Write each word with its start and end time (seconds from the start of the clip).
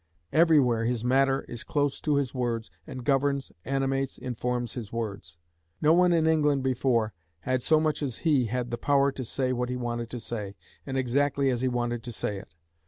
Everywhere 0.33 0.85
his 0.85 1.05
matter 1.05 1.41
is 1.43 1.63
close 1.63 2.01
to 2.01 2.15
his 2.15 2.33
words, 2.33 2.71
and 2.87 3.05
governs, 3.05 3.51
animates, 3.65 4.17
informs 4.17 4.73
his 4.73 4.91
words. 4.91 5.37
No 5.79 5.93
one 5.93 6.11
in 6.11 6.25
England 6.25 6.63
before 6.63 7.13
had 7.41 7.61
so 7.61 7.79
much 7.79 8.01
as 8.01 8.17
he 8.25 8.45
had 8.45 8.71
the 8.71 8.79
power 8.79 9.11
to 9.11 9.23
say 9.23 9.53
what 9.53 9.69
he 9.69 9.75
wanted 9.77 10.09
to 10.09 10.19
say, 10.19 10.55
and 10.87 10.97
exactly 10.97 11.51
as 11.51 11.61
he 11.61 11.67
wanted 11.67 12.01
to 12.01 12.11
say 12.11 12.39
it. 12.39 12.55